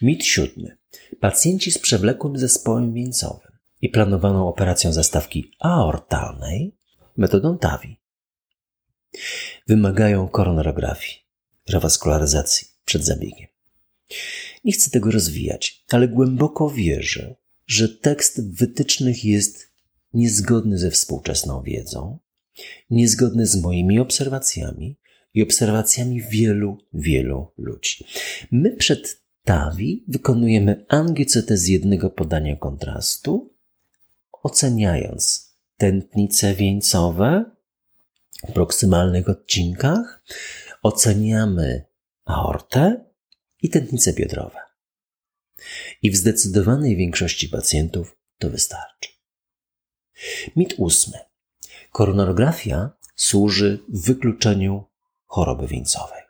Mit 0.02 0.24
siódmy. 0.24 0.76
Pacjenci 1.20 1.70
z 1.70 1.78
przewlekłym 1.78 2.38
zespołem 2.38 2.92
wieńcowym 2.92 3.52
i 3.82 3.88
planowaną 3.88 4.48
operacją 4.48 4.92
zastawki 4.92 5.50
aortalnej 5.60 6.76
metodą 7.16 7.58
TAVI 7.58 8.03
wymagają 9.66 10.28
koronarografii, 10.28 11.18
rewaskularyzacji 11.68 12.68
przed 12.84 13.04
zabiegiem. 13.04 13.48
Nie 14.64 14.72
chcę 14.72 14.90
tego 14.90 15.10
rozwijać, 15.10 15.84
ale 15.90 16.08
głęboko 16.08 16.70
wierzę, 16.70 17.34
że 17.66 17.88
tekst 17.88 18.50
wytycznych 18.50 19.24
jest 19.24 19.70
niezgodny 20.14 20.78
ze 20.78 20.90
współczesną 20.90 21.62
wiedzą, 21.62 22.18
niezgodny 22.90 23.46
z 23.46 23.56
moimi 23.62 23.98
obserwacjami 23.98 24.98
i 25.34 25.42
obserwacjami 25.42 26.22
wielu, 26.22 26.78
wielu 26.92 27.52
ludzi. 27.58 28.04
My 28.50 28.76
przed 28.76 29.24
TAVI 29.44 30.04
wykonujemy 30.08 30.84
angiocetę 30.88 31.54
jednego 31.66 32.10
podania 32.10 32.56
kontrastu, 32.56 33.54
oceniając 34.42 35.54
tętnice 35.76 36.54
wieńcowe 36.54 37.53
proksymalnych 38.54 39.28
odcinkach, 39.28 40.24
oceniamy 40.82 41.84
aortę 42.24 43.04
i 43.62 43.70
tętnice 43.70 44.12
biodrowe. 44.12 44.58
I 46.02 46.10
w 46.10 46.16
zdecydowanej 46.16 46.96
większości 46.96 47.48
pacjentów 47.48 48.16
to 48.38 48.50
wystarczy. 48.50 49.10
Mit 50.56 50.74
ósmy. 50.78 51.18
Koronarografia 51.92 52.90
służy 53.16 53.78
wykluczeniu 53.88 54.84
choroby 55.26 55.66
wieńcowej. 55.66 56.22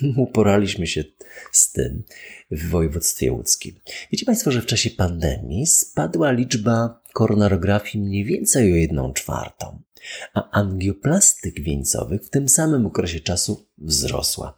Uporaliśmy 0.16 0.86
się 0.86 1.04
z 1.52 1.72
tym 1.72 2.02
w 2.50 2.68
województwie 2.68 3.32
łódzkim. 3.32 3.80
Wiecie 4.12 4.26
Państwo, 4.26 4.50
że 4.50 4.62
w 4.62 4.66
czasie 4.66 4.90
pandemii 4.90 5.66
spadła 5.66 6.32
liczba 6.32 7.01
koronarografii 7.12 8.04
mniej 8.04 8.24
więcej 8.24 8.72
o 8.72 8.76
jedną 8.76 9.12
czwartą 9.12 9.82
a 10.34 10.50
angioplastyk 10.50 11.60
wieńcowych 11.60 12.22
w 12.22 12.30
tym 12.30 12.48
samym 12.48 12.86
okresie 12.86 13.20
czasu 13.20 13.66
wzrosła. 13.78 14.56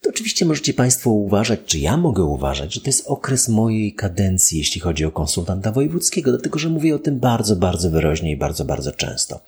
To 0.00 0.10
oczywiście 0.10 0.46
możecie 0.46 0.74
Państwo 0.74 1.10
uważać, 1.10 1.60
czy 1.66 1.78
ja 1.78 1.96
mogę 1.96 2.24
uważać, 2.24 2.74
że 2.74 2.80
to 2.80 2.86
jest 2.86 3.06
okres 3.06 3.48
mojej 3.48 3.94
kadencji, 3.94 4.58
jeśli 4.58 4.80
chodzi 4.80 5.04
o 5.04 5.10
konsultanta 5.10 5.72
wojewódzkiego, 5.72 6.30
dlatego 6.30 6.58
że 6.58 6.68
mówię 6.68 6.94
o 6.94 6.98
tym 6.98 7.20
bardzo, 7.20 7.56
bardzo 7.56 7.90
wyraźnie 7.90 8.30
i 8.30 8.36
bardzo, 8.36 8.64
bardzo 8.64 8.92
często. 8.92 9.40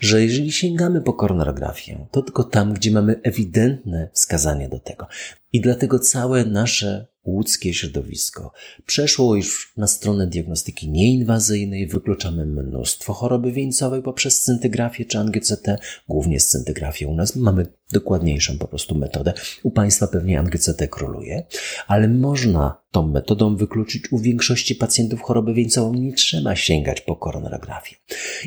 Że 0.00 0.22
jeżeli 0.22 0.52
sięgamy 0.52 1.00
po 1.00 1.12
koronarografię, 1.12 2.06
to 2.10 2.22
tylko 2.22 2.44
tam, 2.44 2.74
gdzie 2.74 2.90
mamy 2.90 3.20
ewidentne 3.22 4.08
wskazanie 4.12 4.68
do 4.68 4.78
tego. 4.78 5.06
I 5.52 5.60
dlatego 5.60 5.98
całe 5.98 6.44
nasze 6.44 7.06
łódzkie 7.24 7.74
środowisko 7.74 8.52
przeszło 8.86 9.36
już 9.36 9.72
na 9.76 9.86
stronę 9.86 10.26
diagnostyki 10.26 10.90
nieinwazyjnej. 10.90 11.86
Wykluczamy 11.86 12.46
mnóstwo 12.46 13.12
choroby 13.12 13.52
wieńcowej 13.52 14.02
poprzez 14.02 14.42
scintygrafię 14.42 15.04
czy 15.04 15.18
angioCT, 15.18 15.66
głównie 16.08 16.40
scintygrafię. 16.40 17.08
U 17.08 17.14
nas 17.14 17.36
mamy 17.36 17.66
dokładniejszą 17.92 18.58
po 18.58 18.68
prostu 18.68 18.94
metodę. 18.94 19.32
U 19.62 19.70
Państwa 19.70 20.06
pewnie 20.06 20.38
angioCT 20.38 20.88
króluje, 20.90 21.46
ale 21.86 22.08
można 22.08 22.82
tą 22.90 23.08
metodą 23.08 23.56
wykluczyć 23.56 24.12
u 24.12 24.18
większości 24.18 24.74
pacjentów 24.74 25.22
choroby 25.22 25.54
wieńcową. 25.54 25.94
Nie 25.94 26.12
trzeba 26.12 26.56
sięgać 26.56 27.00
po 27.00 27.16
koronarografię. 27.16 27.96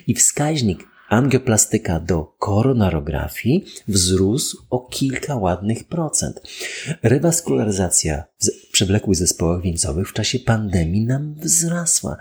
I 0.07 0.15
wskaźnik 0.15 0.92
angioplastyka 1.09 1.99
do 1.99 2.23
koronarografii 2.23 3.65
wzrósł 3.87 4.65
o 4.69 4.79
kilka 4.79 5.35
ładnych 5.35 5.83
procent. 5.83 6.41
Rewaskularyzacja 7.03 8.23
w 8.41 8.71
przewlekłych 8.71 9.17
zespołach 9.17 9.61
wieńcowych 9.61 10.09
w 10.09 10.13
czasie 10.13 10.39
pandemii 10.39 11.05
nam 11.05 11.35
wzrosła. 11.35 12.17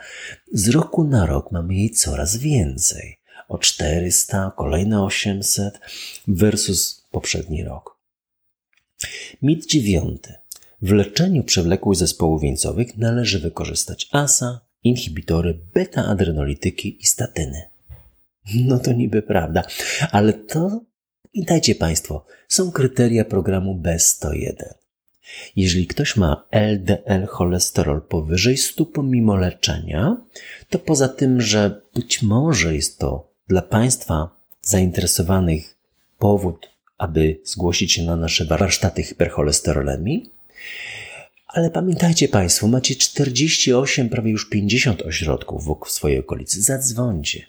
Z 0.53 0.69
roku 0.69 1.05
na 1.05 1.27
rok 1.27 1.53
mamy 1.53 1.75
jej 1.75 1.91
coraz 1.91 2.37
więcej. 2.37 3.19
O 3.49 3.59
400, 3.59 4.53
kolejne 4.57 5.03
800 5.03 5.81
versus 6.29 7.07
poprzedni 7.11 7.65
rok. 7.65 7.99
Mit 9.43 9.67
dziewiąty. 9.67 10.35
W 10.83 10.93
leczeniu 10.93 11.45
przewlekłych 11.45 11.99
zespołów 11.99 12.43
wieńcowych 12.43 12.97
należy 12.97 13.39
wykorzystać 13.39 14.09
ASA, 14.13 14.61
inhibitory 14.85 15.61
beta-adrenolityki 15.75 17.03
i 17.03 17.07
statyny. 17.07 17.72
No 18.55 18.79
to 18.79 18.93
niby 18.93 19.23
prawda, 19.23 19.63
ale 20.11 20.33
to, 20.33 20.81
pamiętajcie 21.33 21.75
Państwo, 21.75 22.25
są 22.49 22.73
kryteria 22.73 23.25
programu 23.25 23.83
B101. 23.83 24.55
Jeżeli 25.57 25.87
ktoś 25.87 26.17
ma 26.17 26.47
LDL 26.51 27.27
cholesterol 27.27 28.03
powyżej 28.03 28.57
100 28.57 28.87
pomimo 28.87 29.37
leczenia, 29.37 30.17
to 30.69 30.79
poza 30.79 31.09
tym, 31.09 31.41
że 31.41 31.81
być 31.95 32.23
może 32.23 32.75
jest 32.75 32.99
to 32.99 33.33
dla 33.49 33.63
Państwa 33.63 34.31
zainteresowanych 34.63 35.77
powód, 36.19 36.71
aby 36.99 37.41
zgłosić 37.45 37.93
się 37.93 38.03
na 38.03 38.17
nasze 38.17 38.45
warsztaty 38.45 39.03
hipercholesterolemi, 39.03 40.31
Ale 41.53 41.71
pamiętajcie 41.71 42.29
Państwo, 42.29 42.69
macie 42.69 42.97
48, 42.97 44.09
prawie 44.09 44.31
już 44.31 44.49
50 44.49 45.03
ośrodków 45.03 45.65
wokół 45.65 45.89
swojej 45.89 46.19
okolicy. 46.19 46.63
Zadzwońcie. 46.63 47.47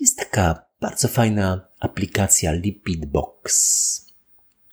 Jest 0.00 0.18
taka 0.18 0.66
bardzo 0.80 1.08
fajna 1.08 1.68
aplikacja 1.80 2.52
Lipid 2.52 3.04
Box. 3.04 4.06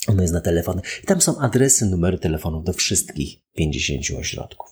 Ona 0.07 0.21
jest 0.21 0.33
na 0.33 0.41
telefony. 0.41 0.81
I 1.03 1.05
tam 1.05 1.21
są 1.21 1.39
adresy, 1.39 1.85
numery 1.85 2.19
telefonów 2.19 2.63
do 2.63 2.73
wszystkich 2.73 3.39
50 3.53 4.19
ośrodków. 4.19 4.69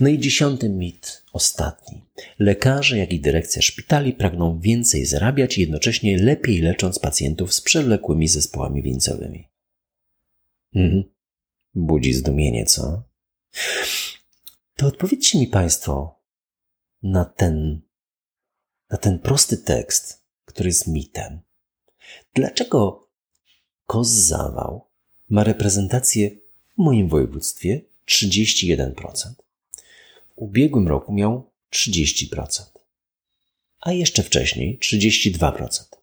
No 0.00 0.08
i 0.08 0.18
dziesiąty 0.18 0.68
mit, 0.68 1.22
ostatni. 1.32 2.04
Lekarze, 2.38 2.98
jak 2.98 3.12
i 3.12 3.20
dyrekcja 3.20 3.62
szpitali 3.62 4.12
pragną 4.12 4.60
więcej 4.60 5.06
zarabiać, 5.06 5.58
jednocześnie 5.58 6.18
lepiej 6.18 6.58
lecząc 6.58 6.98
pacjentów 6.98 7.54
z 7.54 7.60
przewlekłymi 7.60 8.28
zespołami 8.28 8.82
wieńcowymi. 8.82 9.48
Mhm. 10.74 11.15
Budzi 11.76 12.12
zdumienie, 12.12 12.64
co? 12.64 13.02
To 14.76 14.86
odpowiedzcie 14.86 15.38
mi 15.38 15.46
Państwo 15.46 16.20
na 17.02 17.24
ten, 17.24 17.80
na 18.90 18.98
ten 18.98 19.18
prosty 19.18 19.58
tekst, 19.58 20.22
który 20.44 20.68
jest 20.68 20.86
mitem. 20.86 21.40
Dlaczego 22.34 23.08
Kos 23.86 24.08
Zawał 24.08 24.86
ma 25.28 25.44
reprezentację 25.44 26.30
w 26.30 26.78
moim 26.78 27.08
województwie 27.08 27.80
31%? 28.06 29.32
W 30.28 30.32
ubiegłym 30.36 30.88
roku 30.88 31.12
miał 31.12 31.50
30%, 31.72 32.64
a 33.80 33.92
jeszcze 33.92 34.22
wcześniej 34.22 34.78
32%. 34.78 35.95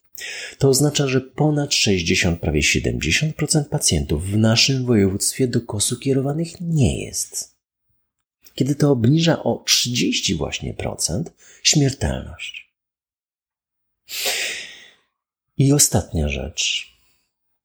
To 0.58 0.70
oznacza, 0.70 1.08
że 1.08 1.22
ponad 1.22 1.74
60, 1.74 2.40
prawie 2.40 2.62
70% 2.62 3.64
pacjentów 3.70 4.26
w 4.26 4.38
naszym 4.38 4.86
województwie 4.86 5.48
do 5.48 5.62
kosu 5.62 6.00
kierowanych 6.00 6.62
nie 6.62 7.06
jest. 7.06 7.58
Kiedy 8.56 8.76
to 8.76 8.92
obniża 8.92 9.44
o 9.44 9.64
30 9.68 10.36
właśnie 10.36 10.74
procent 10.74 11.34
śmiertelność. 11.64 12.74
I 15.58 15.74
ostatnia 15.74 16.30
rzecz. 16.30 16.94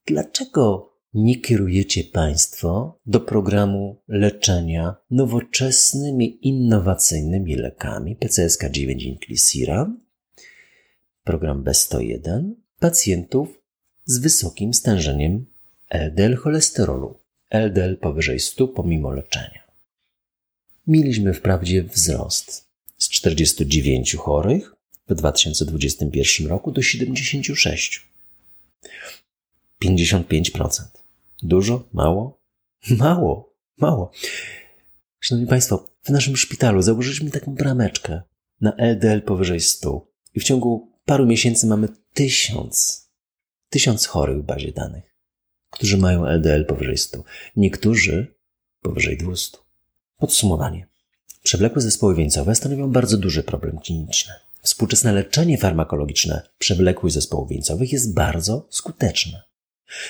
Dlaczego 0.06 0.92
nie 1.14 1.40
kierujecie 1.40 2.04
Państwo 2.04 3.00
do 3.06 3.20
programu 3.20 4.02
leczenia 4.08 4.96
nowoczesnymi, 5.10 6.38
innowacyjnymi 6.48 7.56
lekami 7.56 8.16
PCSK9 8.16 9.02
Inclisiran 9.02 10.07
program 11.28 11.64
B101 11.64 12.54
pacjentów 12.78 13.48
z 14.04 14.18
wysokim 14.18 14.74
stężeniem 14.74 15.46
LDL 15.88 16.36
cholesterolu, 16.36 17.20
LDL 17.50 17.96
powyżej 17.96 18.40
100 18.40 18.68
pomimo 18.68 19.10
leczenia. 19.10 19.62
Mieliśmy 20.86 21.34
wprawdzie 21.34 21.82
wzrost 21.82 22.68
z 22.98 23.08
49 23.08 24.16
chorych 24.16 24.74
w 25.08 25.14
2021 25.14 26.46
roku 26.46 26.72
do 26.72 26.82
76. 26.82 28.12
55%. 29.84 30.82
Dużo? 31.42 31.88
Mało? 31.92 32.42
Mało, 32.98 33.54
mało. 33.76 34.12
Szanowni 35.20 35.48
Państwo, 35.48 35.90
w 36.02 36.10
naszym 36.10 36.36
szpitalu 36.36 36.82
założyliśmy 36.82 37.30
taką 37.30 37.54
brameczkę 37.54 38.22
na 38.60 38.72
LDL 38.76 39.22
powyżej 39.22 39.60
100 39.60 40.06
i 40.34 40.40
w 40.40 40.44
ciągu 40.44 40.97
paru 41.08 41.26
miesięcy 41.26 41.66
mamy 41.66 41.88
tysiąc, 42.14 43.08
tysiąc 43.70 44.06
chorych 44.06 44.38
w 44.38 44.46
bazie 44.46 44.72
danych, 44.72 45.04
którzy 45.70 45.96
mają 45.96 46.26
LDL 46.26 46.66
powyżej 46.66 46.98
100, 46.98 47.24
niektórzy 47.56 48.34
powyżej 48.82 49.16
200. 49.16 49.58
Podsumowanie. 50.18 50.86
Przewlekłe 51.42 51.82
zespoły 51.82 52.14
wieńcowe 52.14 52.54
stanowią 52.54 52.92
bardzo 52.92 53.16
duży 53.16 53.42
problem 53.42 53.78
kliniczny. 53.78 54.32
Współczesne 54.62 55.12
leczenie 55.12 55.58
farmakologiczne 55.58 56.42
przewlekłych 56.58 57.12
zespołów 57.12 57.48
wieńcowych 57.50 57.92
jest 57.92 58.14
bardzo 58.14 58.66
skuteczne. 58.70 59.42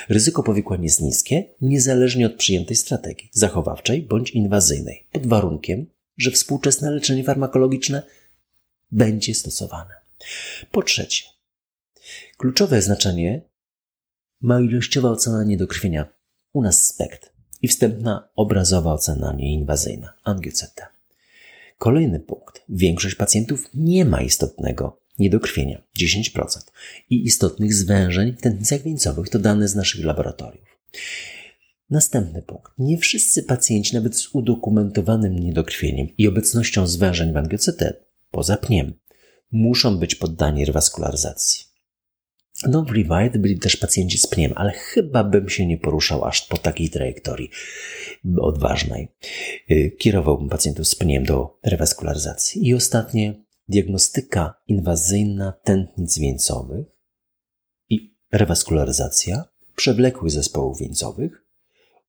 Ryzyko 0.08 0.42
powikłań 0.42 0.84
jest 0.84 1.00
niskie, 1.00 1.44
niezależnie 1.60 2.26
od 2.26 2.34
przyjętej 2.34 2.76
strategii 2.76 3.30
zachowawczej 3.32 4.02
bądź 4.02 4.30
inwazyjnej, 4.30 5.06
pod 5.12 5.26
warunkiem, 5.26 5.86
że 6.16 6.30
współczesne 6.30 6.90
leczenie 6.90 7.24
farmakologiczne 7.24 8.02
będzie 8.90 9.34
stosowane. 9.34 9.97
Po 10.70 10.82
trzecie, 10.82 11.22
kluczowe 12.36 12.82
znaczenie 12.82 13.42
ma 14.40 14.60
ilościowa 14.60 15.10
ocena 15.10 15.44
niedokrwienia, 15.44 16.08
u 16.52 16.62
nas 16.62 16.86
SPECT 16.86 17.32
i 17.62 17.68
wstępna 17.68 18.28
obrazowa 18.36 18.92
ocena 18.92 19.32
nieinwazyjna, 19.32 20.14
angiocepta. 20.24 20.88
Kolejny 21.78 22.20
punkt. 22.20 22.64
Większość 22.68 23.14
pacjentów 23.14 23.70
nie 23.74 24.04
ma 24.04 24.22
istotnego 24.22 25.00
niedokrwienia, 25.18 25.82
10%, 25.98 26.70
i 27.10 27.24
istotnych 27.24 27.74
zwężeń 27.74 28.32
w 28.32 28.40
tętnicach 28.40 28.82
wieńcowych, 28.82 29.28
to 29.28 29.38
dane 29.38 29.68
z 29.68 29.74
naszych 29.74 30.04
laboratoriów. 30.04 30.78
Następny 31.90 32.42
punkt. 32.42 32.72
Nie 32.78 32.98
wszyscy 32.98 33.42
pacjenci, 33.42 33.94
nawet 33.94 34.16
z 34.16 34.34
udokumentowanym 34.34 35.38
niedokrwieniem 35.38 36.08
i 36.18 36.28
obecnością 36.28 36.86
zwężeń 36.86 37.32
w 37.32 37.36
angiocetet, 37.36 38.04
poza 38.30 38.56
pniem, 38.56 38.94
muszą 39.50 39.98
być 39.98 40.14
poddani 40.14 40.64
rewaskularyzacji. 40.64 41.64
No, 42.66 42.82
w 42.82 42.90
Revive 42.90 43.38
byli 43.38 43.58
też 43.58 43.76
pacjenci 43.76 44.18
z 44.18 44.26
pniem, 44.26 44.52
ale 44.56 44.72
chyba 44.72 45.24
bym 45.24 45.48
się 45.48 45.66
nie 45.66 45.78
poruszał 45.78 46.24
aż 46.24 46.42
po 46.42 46.58
takiej 46.58 46.90
trajektorii 46.90 47.50
odważnej. 48.40 49.08
Y, 49.70 49.96
kierowałbym 49.98 50.48
pacjentów 50.48 50.88
z 50.88 50.94
pniem 50.94 51.24
do 51.24 51.58
rewaskularyzacji. 51.62 52.68
I 52.68 52.74
ostatnie, 52.74 53.44
diagnostyka 53.68 54.54
inwazyjna 54.66 55.52
tętnic 55.64 56.18
wieńcowych 56.18 56.86
i 57.88 58.14
rewaskularyzacja 58.32 59.44
przewlekłych 59.76 60.30
zespołów 60.30 60.78
wieńcowych 60.78 61.44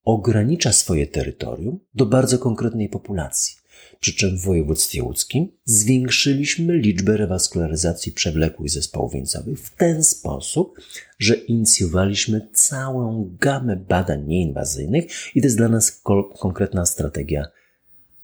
ogranicza 0.04 0.72
swoje 0.72 1.06
terytorium 1.06 1.80
do 1.94 2.06
bardzo 2.06 2.38
konkretnej 2.38 2.88
populacji. 2.88 3.59
Przy 4.00 4.14
czym 4.14 4.38
w 4.38 4.44
województwie 4.44 5.02
łódzkim 5.02 5.52
zwiększyliśmy 5.64 6.76
liczbę 6.76 7.16
rewaskularyzacji 7.16 8.12
przewlekłych 8.12 8.70
zespołów 8.70 9.12
wieńcowych 9.12 9.58
w 9.58 9.76
ten 9.76 10.04
sposób, 10.04 10.80
że 11.18 11.34
inicjowaliśmy 11.34 12.48
całą 12.52 13.36
gamę 13.40 13.76
badań 13.76 14.26
nieinwazyjnych 14.26 15.04
i 15.36 15.40
to 15.40 15.46
jest 15.46 15.56
dla 15.56 15.68
nas 15.68 16.02
konkretna 16.38 16.86
strategia 16.86 17.48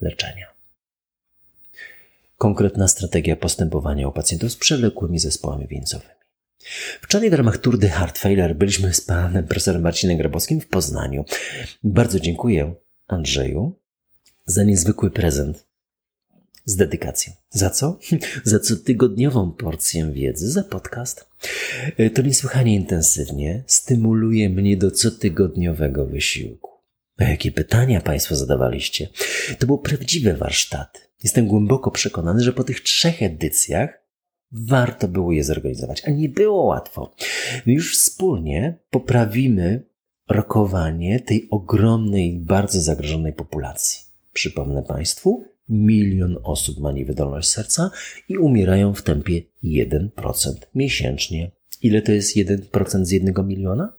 leczenia. 0.01 0.47
Konkretna 2.39 2.89
strategia 2.89 3.37
postępowania 3.37 4.09
u 4.09 4.13
pacjentów 4.13 4.53
z 4.53 4.57
przewlekłymi 4.57 5.19
zespołami 5.19 5.67
wieńcowymi. 5.67 6.17
Wczoraj 7.01 7.31
w 7.31 7.35
ramach 7.35 7.59
Tour 7.59 7.79
de 7.79 7.89
Heart 7.89 8.19
Failure 8.19 8.55
byliśmy 8.55 8.95
z 8.95 9.01
panem 9.01 9.47
profesorem 9.47 9.83
Marcinem 9.83 10.19
Grabowskim 10.19 10.61
w 10.61 10.67
Poznaniu. 10.67 11.25
Bardzo 11.85 12.21
dziękuję 12.21 12.75
Andrzeju 13.07 13.79
za 14.47 14.65
niezwykły 14.65 15.11
prezent 15.11 15.67
z 16.65 16.77
dedykacją. 16.77 17.33
Za 17.51 17.71
co? 17.71 17.99
Za 18.45 18.59
cotygodniową 18.59 19.53
porcję 19.53 20.13
wiedzy, 20.13 20.51
za 20.51 20.63
podcast. 20.63 21.29
E, 21.97 22.11
to 22.11 22.23
niesłychanie 22.23 22.75
intensywnie 22.75 23.65
stymuluje 23.67 24.49
mnie 24.49 24.77
do 24.77 24.91
cotygodniowego 24.91 26.07
wysiłku. 26.07 26.71
A 27.19 27.25
jakie 27.25 27.53
pytania 27.53 28.01
Państwo 28.01 28.37
zadawaliście? 28.37 29.09
To 29.59 29.67
były 29.67 29.83
prawdziwe 29.83 30.35
warsztaty. 30.35 31.01
Jestem 31.25 31.47
głęboko 31.47 31.91
przekonany, 31.91 32.43
że 32.43 32.53
po 32.53 32.65
tych 32.65 32.81
trzech 32.81 33.23
edycjach 33.23 34.07
warto 34.53 35.09
było 35.09 35.33
je 35.33 35.45
zorganizować, 35.45 36.03
a 36.05 36.11
nie 36.11 36.29
było 36.29 36.65
łatwo. 36.65 37.15
My 37.67 37.73
już 37.73 37.99
wspólnie 37.99 38.79
poprawimy 38.91 39.85
rokowanie 40.29 41.21
tej 41.21 41.49
ogromnej, 41.51 42.39
bardzo 42.39 42.81
zagrożonej 42.81 43.33
populacji. 43.33 44.06
Przypomnę 44.37 44.83
Państwu, 44.83 45.45
milion 45.69 46.39
osób 46.43 46.79
ma 46.79 46.93
niewydolność 46.93 47.49
serca 47.49 47.91
i 48.29 48.39
umierają 48.39 48.95
w 48.95 49.03
tempie 49.03 49.43
1% 49.65 50.09
miesięcznie. 50.75 51.51
Ile 51.83 52.03
to 52.03 52.13
jest 52.13 52.37
1% 52.37 53.05
z 53.05 53.11
jednego 53.11 53.43
miliona? 53.43 53.93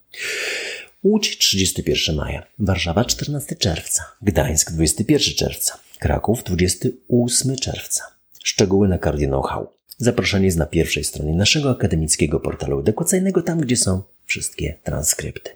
Łódź 1.04 1.38
31 1.38 2.16
maja, 2.16 2.44
Warszawa 2.60 3.06
14 3.06 3.56
czerwca, 3.56 4.04
Gdańsk 4.22 4.72
21 4.72 5.34
czerwca, 5.34 5.80
Kraków 6.00 6.44
28 6.44 7.56
czerwca. 7.56 8.04
Szczegóły 8.44 8.88
na 8.88 8.98
Cardio 8.98 9.28
Know-how. 9.28 9.68
Zaproszenie 9.98 10.46
jest 10.46 10.58
na 10.58 10.66
pierwszej 10.66 11.04
stronie 11.04 11.34
naszego 11.34 11.70
akademickiego 11.70 12.40
portalu 12.40 12.80
edukacyjnego, 12.80 13.42
tam 13.42 13.60
gdzie 13.60 13.78
są 13.78 14.04
wszystkie 14.26 14.80
transkrypty. 14.84 15.52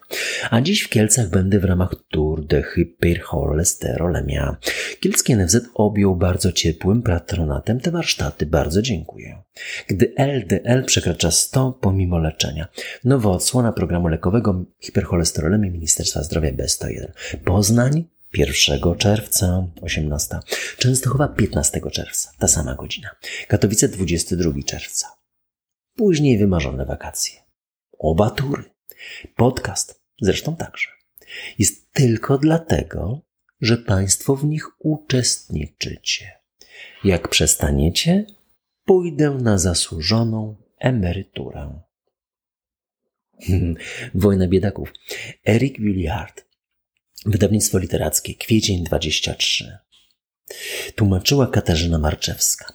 A 0.49 0.61
dziś 0.61 0.81
w 0.81 0.89
Kielcach 0.89 1.29
będę 1.29 1.59
w 1.59 1.65
ramach 1.65 1.95
Tour 2.11 2.30
Hypercholesterolemia. 2.61 4.57
Kielski 4.99 5.35
NFZ 5.35 5.57
objął 5.73 6.15
bardzo 6.15 6.51
ciepłym 6.51 7.01
patronatem 7.01 7.79
te 7.79 7.91
warsztaty. 7.91 8.45
Bardzo 8.45 8.81
dziękuję. 8.81 9.41
Gdy 9.87 10.13
LDL 10.17 10.85
przekracza 10.85 11.31
100 11.31 11.71
pomimo 11.81 12.19
leczenia. 12.19 12.67
Nowa 13.03 13.29
odsłona 13.29 13.71
programu 13.71 14.07
lekowego 14.07 14.65
hipercholesterolemii 14.79 15.71
Ministerstwa 15.71 16.23
Zdrowia 16.23 16.51
B101. 16.51 17.07
Poznań 17.45 18.05
1 18.33 18.95
czerwca 18.97 19.67
18, 19.81 20.39
Częstochowa 20.77 21.27
15 21.27 21.81
czerwca, 21.91 22.31
ta 22.39 22.47
sama 22.47 22.75
godzina, 22.75 23.09
Katowice 23.47 23.87
22 23.87 24.51
czerwca. 24.65 25.07
Później 25.95 26.37
wymarzone 26.37 26.85
wakacje. 26.85 27.39
Oba 27.99 28.29
tury. 28.29 28.63
Podcast 29.35 30.01
zresztą 30.21 30.55
także. 30.55 30.87
Jest 31.59 31.80
tylko 31.93 32.37
dlatego, 32.37 33.21
że 33.61 33.77
Państwo 33.77 34.35
w 34.35 34.45
nich 34.45 34.65
uczestniczycie. 34.79 36.31
Jak 37.03 37.27
przestaniecie, 37.27 38.25
pójdę 38.85 39.29
na 39.29 39.57
zasłużoną 39.57 40.55
emeryturę. 40.79 41.81
Wojna 44.15 44.47
biedaków. 44.47 44.93
Eric 45.47 45.79
Williard. 45.79 46.45
Wydawnictwo 47.25 47.77
literackie. 47.77 48.35
Kwiecień 48.35 48.83
23. 48.83 49.77
Tłumaczyła 50.95 51.47
Katarzyna 51.47 51.99
Marczewska. 51.99 52.73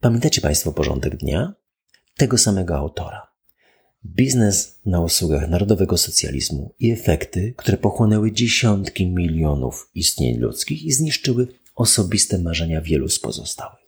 Pamiętacie 0.00 0.40
Państwo 0.40 0.72
porządek 0.72 1.16
dnia? 1.16 1.54
Tego 2.16 2.38
samego 2.38 2.76
autora. 2.76 3.29
Biznes 4.04 4.80
na 4.86 5.00
usługach 5.00 5.48
narodowego 5.48 5.96
socjalizmu 5.96 6.74
i 6.78 6.90
efekty, 6.90 7.54
które 7.56 7.76
pochłonęły 7.76 8.32
dziesiątki 8.32 9.06
milionów 9.06 9.90
istnień 9.94 10.38
ludzkich 10.38 10.82
i 10.82 10.92
zniszczyły 10.92 11.48
osobiste 11.74 12.38
marzenia 12.38 12.80
wielu 12.80 13.08
z 13.08 13.18
pozostałych. 13.18 13.80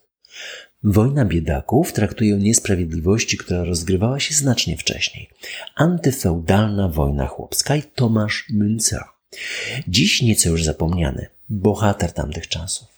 Wojna 0.85 1.25
biedaków 1.25 1.93
traktuje 1.93 2.37
niesprawiedliwości, 2.37 3.37
która 3.39 3.65
rozgrywała 3.65 4.21
się 4.21 4.35
znacznie 4.35 4.77
wcześniej. 4.77 5.31
Antyfeudalna 5.75 6.89
wojna 6.89 7.27
chłopska 7.27 7.77
i 7.77 7.83
Tomasz 7.83 8.47
Münzer. 8.55 9.03
Dziś 9.89 10.23
nieco 10.23 10.49
już 10.49 10.65
zapomniany, 10.65 11.27
bohater 11.49 12.13
tamtych 12.13 12.49
czasów. 12.49 12.89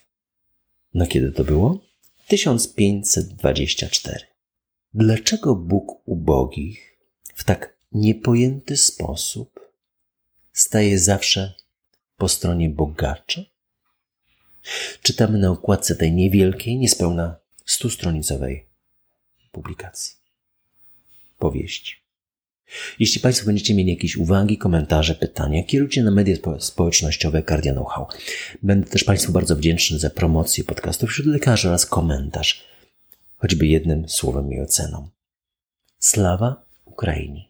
No 0.93 1.07
kiedy 1.07 1.31
to 1.31 1.43
było? 1.43 1.79
1524. 2.27 4.25
Dlaczego 4.93 5.55
Bóg 5.55 6.01
ubogich 6.05 6.94
w 7.35 7.43
tak 7.43 7.77
niepojęty 7.91 8.77
sposób 8.77 9.59
staje 10.53 10.99
zawsze 10.99 11.53
po 12.17 12.27
stronie 12.29 12.69
bogaczy? 12.69 13.45
Czytamy 15.01 15.37
na 15.37 15.51
okładce 15.51 15.95
tej 15.95 16.13
niewielkiej, 16.13 16.77
niespełna 16.77 17.35
stustronicowej 17.65 18.65
publikacji. 19.51 20.15
Powieści. 21.39 21.95
Jeśli 22.99 23.21
Państwo 23.21 23.45
będziecie 23.45 23.73
mieli 23.75 23.89
jakieś 23.89 24.17
uwagi, 24.17 24.57
komentarze, 24.57 25.15
pytania, 25.15 25.63
kierujcie 25.63 26.03
na 26.03 26.11
media 26.11 26.35
społecznościowe 26.59 27.43
Cardia 27.43 27.73
Know-how. 27.73 28.07
Będę 28.63 28.87
też 28.87 29.03
Państwu 29.03 29.31
bardzo 29.31 29.55
wdzięczny 29.55 29.99
za 29.99 30.09
promocję 30.09 30.63
podcastów 30.63 31.09
wśród 31.09 31.27
lekarzy 31.27 31.67
oraz 31.67 31.85
komentarz, 31.85 32.65
choćby 33.37 33.67
jednym 33.67 34.09
słowem 34.09 34.53
i 34.53 34.59
oceną. 34.59 35.09
Slawa 35.99 36.64
Україні. 36.95 37.49